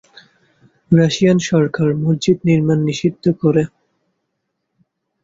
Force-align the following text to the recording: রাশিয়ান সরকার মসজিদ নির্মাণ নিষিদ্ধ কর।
রাশিয়ান 0.91 1.37
সরকার 1.49 1.89
মসজিদ 2.03 2.37
নির্মাণ 2.47 2.79
নিষিদ্ধ 2.87 3.23
কর। 3.41 3.55